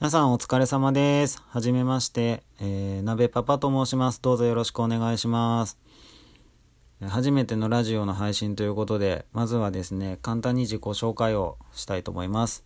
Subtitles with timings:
[0.00, 1.42] 皆さんお疲れ様です。
[1.50, 4.22] はじめまして、えー、鍋パパと申します。
[4.22, 5.78] どうぞよろしくお願いします。
[7.06, 12.64] 初めてのラジオの配信ということで、まずはですね、簡単に自己紹介をしたいと思います。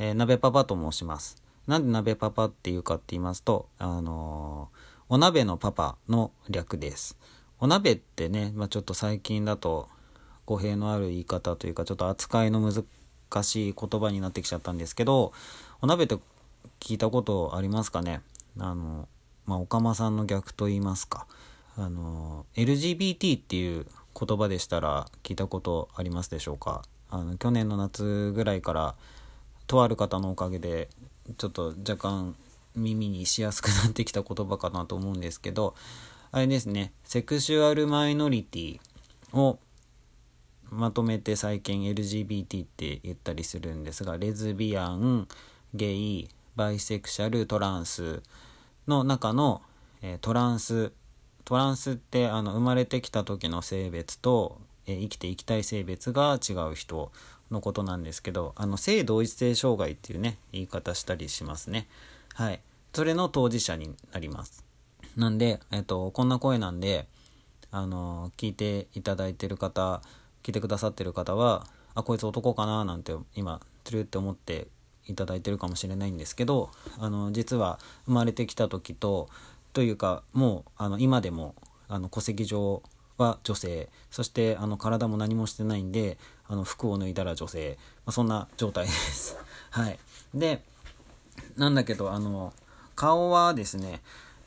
[0.00, 1.40] えー、鍋パパと申します。
[1.68, 7.16] なんで鍋パパっていうかって言いますと、あのーお鍋のパパの略です。
[7.60, 9.88] お鍋ってね、まあ、ちょっと最近だと
[10.46, 12.84] 語弊のある言い方というかちょっと扱いの難
[13.42, 15.32] しい言葉になってきちゃったんですけど
[15.80, 16.16] お鍋って
[16.80, 18.20] 聞いたことありますかね？
[18.58, 19.08] あの
[19.46, 21.26] まあおかまさんの逆と言いますか。
[21.76, 23.86] あの LGBT っていう
[24.18, 26.82] 言葉でしたら聞いたことありますでしょうか？
[27.10, 28.94] あの去年の夏ぐらいから
[29.66, 30.88] とある方のおかげで
[31.38, 32.34] ちょっと若干
[32.74, 35.74] 耳にしやすくなってきた言葉かなと思うんですけど
[36.32, 38.80] あれですねセクシュアルマイノリティ
[39.32, 39.58] を
[40.70, 45.26] まとめて最近 LGBT って言ったりするんですがレズビアン
[45.74, 46.28] ゲイ
[46.60, 48.22] バイセクシャルトランス
[48.86, 49.62] の中の、
[50.02, 50.92] えートランス
[51.46, 57.10] トランスってあの生まれてきた時の性別と、えー生きていきたい性別が違う人
[57.50, 61.88] のことなんですけどあの性同一性障害っていうね言い方したりしますね。
[62.34, 62.60] はい。
[62.92, 64.62] それの当事者になります。
[65.16, 67.08] なんで、えっと、こんな声なんで
[67.70, 70.02] あの聞いていただいてる方
[70.42, 74.68] 聞いてくださってる方はあこいつ男かななんて今つるって思って
[75.10, 79.28] いただいてるかもしれないんですけどあの実は生まれてきた時と
[79.72, 81.54] というかもうあの今でも
[81.88, 82.82] あの戸籍上
[83.18, 89.36] は女性そしてあの体も何もしてないんであの服を脱いだら女性、まあ、そんな状態です。
[89.70, 89.98] はい、
[90.34, 90.62] で
[91.56, 92.52] なんだけどあの
[92.96, 94.02] 顔はですね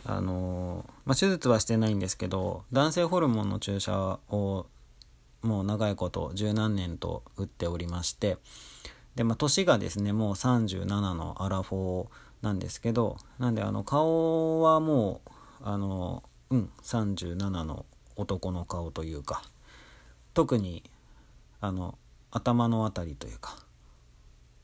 [0.06, 4.66] あの、まあ、手術はしてないんですけど男性ホルモンの注射を
[5.42, 8.38] もう長いこと十何年と打っておりまして
[9.16, 12.10] で、まあ、年がですねもう37のアラフォー
[12.42, 15.30] なんですけどなんであの顔はもう
[15.64, 19.44] あのうん37の男の顔というか
[20.34, 20.84] 特に
[21.62, 21.98] あの
[22.32, 23.56] 頭のあたりというか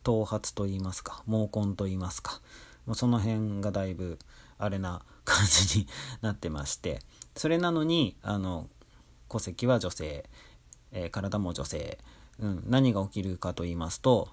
[0.04, 2.42] 頭髪と言いますか毛根と言いますか
[2.86, 4.18] もうその辺がだいぶ
[4.58, 5.88] あれな感じに
[6.22, 7.00] なってまして
[7.36, 8.68] それなのにあの
[9.30, 10.28] 戸籍は女性、
[10.92, 12.00] えー体も女性、
[12.42, 14.30] うん、何が起きるかと言いますと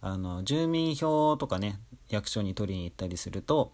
[0.00, 3.72] あの住民票とかね役所に取りに行ったりすると、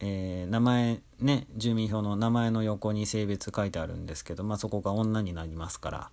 [0.00, 6.10] えー名前ね住民票の名前の横に性別書いてあるんですけど、まあ、そこが女になりますから、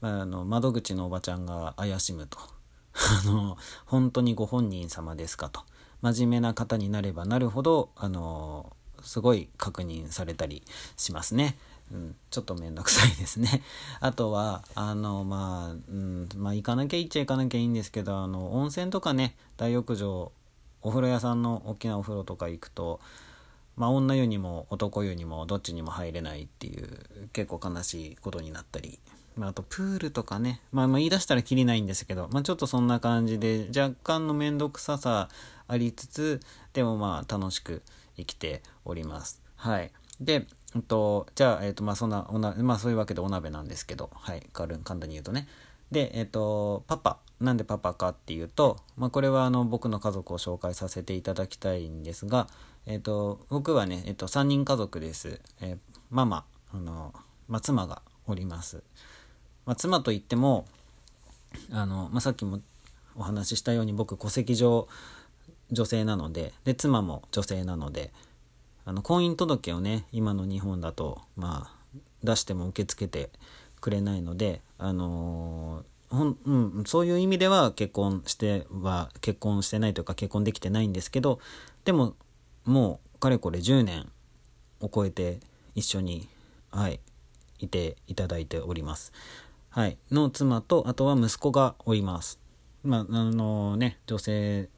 [0.00, 2.38] まあ、あの窓口のおばちゃんが怪しむと
[2.94, 3.56] あの
[3.86, 5.62] 本当にご本人様ですかと
[6.00, 10.64] 真面目な方になればなるほどあのすごい確認されたり
[10.96, 11.58] しますね。
[11.92, 13.62] うん、ちょっと面倒くさいですね。
[14.00, 20.32] あとは、あの、まあ、うん、まあ、行かなきゃ行っちゃ行かなきゃいいんですけど、あの、温泉とかね、大浴場、
[20.82, 23.00] お風呂屋さんの大きなお風呂とか行くと、
[23.76, 29.00] まあ、女湯にも男湯にもどっちにも入れないっていう結構悲しいことになったり、
[29.36, 35.28] まあ、あとプールとかね、まあ、まあ言い出したらきりないんですけど、まあ、ちょっとそんな感じで若干の面倒くささ
[35.66, 36.40] ありつつ
[36.72, 37.82] でもまあ楽しく
[38.16, 39.42] 生きております。
[39.56, 39.90] はい、
[40.20, 45.48] で、えっと、じゃあ、えっとまあ、そんなおな、まあ、そういうわけでお鍋なんですけど、はい、軽簡単に言うとね。
[45.90, 52.48] で、えっと、パパなんでパパかっていうと、まあ、これはあの僕の家族を紹介させていただきたいんですが、
[52.86, 55.40] えっと、僕はね、えっと、3人家族です。
[55.60, 57.12] えーママあの、
[57.48, 58.84] まあ、妻がおります。
[59.66, 60.64] まあ、妻といっても
[61.72, 62.60] あの、まあ、さっきも
[63.16, 64.86] お話ししたように僕戸籍上
[65.72, 68.12] 女性なのでで妻も女性なので
[68.84, 73.30] あの婚姻届をね今の日本だとまあ出しても受け付けて
[73.80, 81.40] くれないのであのーほんうん、そういう意味では結婚しては結婚してないというか結婚できてないんですけど
[81.84, 82.14] でも
[82.64, 84.08] もうかれこれ10年
[84.80, 85.40] を超えて
[85.74, 86.28] 一緒に
[86.70, 87.00] はい
[87.58, 89.12] いていただいております。
[89.70, 92.38] はい、の妻とあとは息子がおります。
[92.82, 94.68] まああのね女性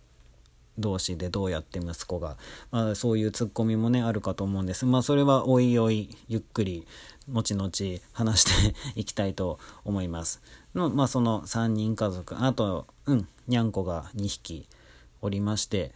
[0.79, 2.37] 同士でどうやって息子が、
[2.71, 4.87] まあ、そういうツッコミもねあるかと思うんです。
[4.87, 6.87] まあそれはおいおいゆっくり
[7.29, 7.71] 後々
[8.13, 10.43] 話していきたいと思います。
[10.75, 14.67] のまあその3人家族あとうんにゃんこが2匹
[15.23, 15.93] おりまして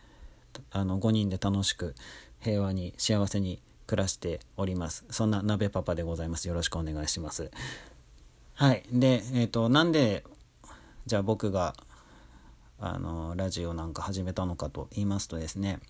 [0.70, 1.94] あの5人で楽しく
[2.40, 5.04] 平和に幸せに暮らしております。
[5.10, 6.49] そんな鍋パパでございます。
[6.49, 7.50] よろしくお願いします。
[8.54, 8.84] はい。
[8.93, 10.25] でえっ、となんで
[11.06, 11.75] じゃあ僕が
[12.80, 15.80] あのラジオなんか始めたのかと言いますとですね、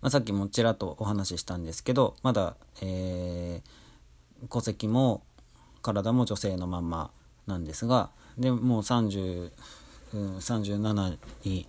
[0.00, 3.84] まあ、さっきもちらっとお話ししたんですけどまだ、えー
[4.48, 5.22] 戸籍も
[5.82, 7.10] 体も女性のまんま
[7.46, 9.50] なんですがでもう30、
[10.14, 11.66] うん、37に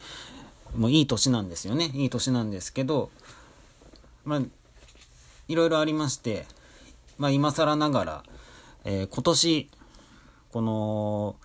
[0.75, 1.91] もういい年なんですよね。
[1.93, 3.09] いい年なんですけど
[4.23, 4.41] まあ
[5.47, 6.45] いろいろありまして
[7.17, 8.23] まあ今更ながら、
[8.83, 9.69] えー、今年
[10.51, 11.35] この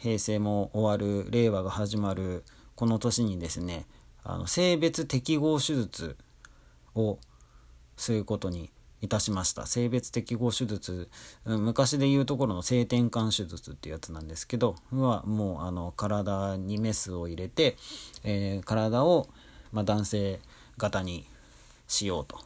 [0.00, 2.42] 平成も終わる令和が始まる
[2.74, 3.84] この年にですね
[4.24, 6.16] あの性別適合手術
[6.94, 7.18] を
[7.96, 8.70] することに
[9.02, 9.66] いたしました。
[9.66, 11.08] 性別適合手術、
[11.44, 17.76] うん、昔で言うところの性転換手術っていうやつなんですけどはもうあの体にメスを入れて、
[18.24, 19.28] えー、体を、
[19.72, 20.40] まあ、男性
[20.76, 21.26] 型に
[21.88, 22.38] しようと。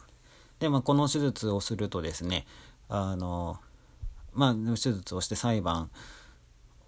[0.60, 2.46] で、まあ、この手術をするとですね
[2.88, 3.58] あの
[4.32, 5.90] まあ手術をして裁判、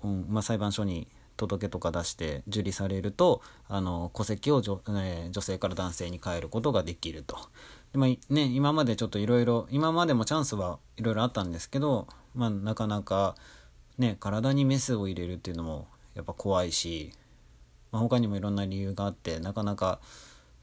[0.06, 7.36] うんまあ、裁判所に届けとか出して受理されるとあの戸籍を女,、えー、女性から男性に変えることができると。
[7.92, 13.34] でまあね、今までちょっといろいろ今までもチャンスはいろいろあったんですけど、まあ、なかなか、
[13.98, 17.12] ね、体にメスを入れるっていうのもやっぱ怖いし、
[17.92, 20.00] まあ、他にもいろんな理由があってなかなか、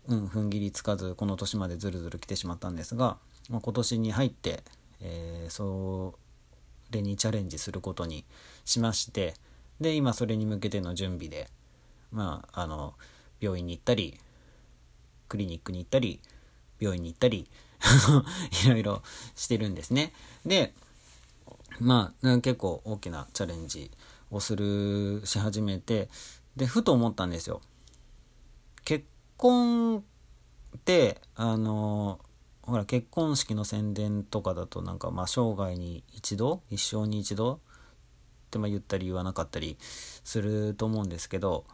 [0.08, 3.18] うん、踏ん切りつかずこの年までずるずる来てしまったんですが、
[3.50, 4.64] まあ、今年に入って、
[5.02, 6.16] えー、そ
[6.94, 8.24] れにチャレンジすることに
[8.64, 9.34] しまして。
[9.80, 11.50] で今それに向けての準備で
[12.12, 12.94] まああの
[13.40, 14.20] 病院に行ったり
[15.28, 16.22] クリニックに行ったり
[16.80, 17.48] 病院に行ったり
[18.66, 19.04] いろいろ
[19.36, 20.14] してるんですね
[20.46, 20.74] で
[21.80, 23.92] まあ結構大きなチャレンジ
[24.32, 26.10] をするし始めて
[26.56, 27.62] でふと思ったんですよ
[28.86, 29.06] 結
[29.38, 30.00] 婚
[30.78, 32.20] ってあの
[32.64, 37.60] ほら結婚式の宣伝とかだとなんかまあ生涯に一度一生に一度っ
[38.52, 41.66] てまあ言ったり言わなかったりすると思うんですけど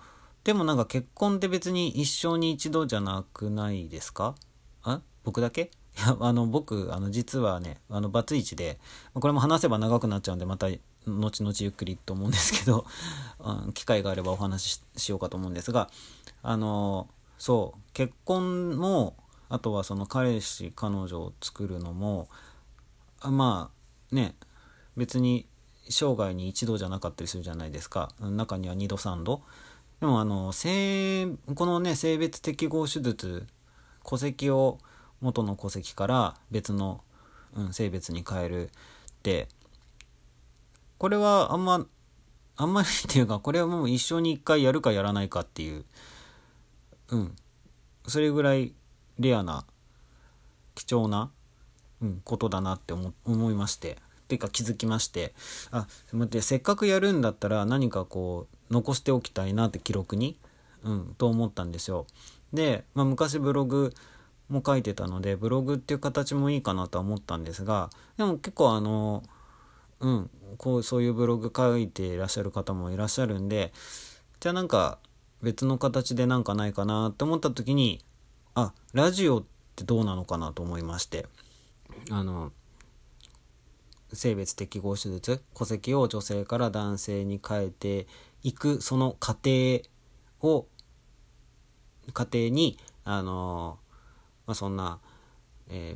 [0.43, 4.35] でもなんか結婚って別に一生に一度じゃなくないですか？
[4.83, 5.01] あ？
[5.23, 5.69] 僕だけ？
[5.97, 8.79] いやあの僕あの実はねあのバツイチで
[9.13, 10.67] これも話せば長くなっちゃうんでまた
[11.05, 12.85] 後々ゆっくりと思うんですけど
[13.73, 15.89] 機会があればお話ししようかと思うんですが
[16.41, 19.15] あのそう結婚も
[19.49, 22.27] あとはその彼氏彼女を作るのも
[23.21, 23.71] ま
[24.11, 24.35] あね
[24.95, 25.47] 別に
[25.89, 28.09] 生涯に一度じゃなかったりするじゃないですか。
[28.19, 29.41] 中には2度3度。
[29.99, 33.45] でもあの性このね性別適合手術
[34.05, 34.77] 戸籍を
[35.19, 37.01] 元の戸籍から別の、
[37.53, 38.69] うん、性別に変えるっ
[39.23, 39.49] て
[40.97, 41.85] これはあんま
[42.55, 45.85] あんまりっていうかこれはもう一生に一回やるかやらないかっていう
[47.09, 47.35] うん。
[48.07, 48.73] それぐらい
[49.19, 49.65] レアな
[50.75, 51.31] 貴重な、
[52.01, 53.97] うん、ことだなって思いまして
[54.29, 55.33] ていうか気づきまして
[55.71, 60.37] あ待ってせっかくやるんだったら何かこう残しておきたいなって記録に、
[60.83, 62.05] うん、と思ったんですよ。
[62.53, 63.93] で、まあ、昔ブログ
[64.47, 69.23] も書いてたのでブログっていう形もいいかなとは思ったんですがでも結構あの
[69.99, 73.73] うんこうそういうブログ書いていらっしゃる方もいらっしゃるんで
[74.39, 74.97] じゃあなんか
[75.41, 77.99] 別の形でなんかないかなって思った時に
[78.55, 79.43] あラジオっ
[79.75, 81.27] てどうなのかなと思いまして。
[82.11, 82.51] あの
[84.13, 88.07] 性別適合手術戸籍を女性から男性に変えて
[88.41, 89.81] いくその過程
[90.41, 90.65] を
[92.13, 93.77] 過程にあの
[94.45, 94.99] まあ、そんな、
[95.69, 95.95] え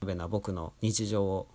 [0.00, 1.46] ー、べな僕の日常を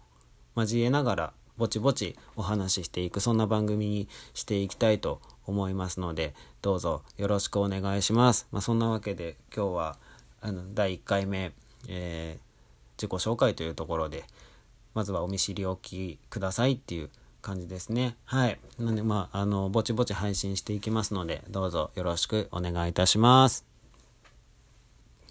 [0.56, 8.48] 交えながらぼちぼちお話ししていくそんな番組にしていきたいと思いますのでどうぞよろしくお願いします。
[8.52, 9.98] まあ、そんなわけで今日は
[10.42, 11.52] あの第1回目、
[11.88, 14.24] えー、自己紹介というところで
[14.94, 17.10] まずはお見知りおきくださいっていう
[17.42, 18.16] 感じですね。
[18.26, 18.60] はい。
[18.78, 23.69] なんで、まあ、あの、ぼちぼち配信していきますので、どうぞよろしくお願いいたします。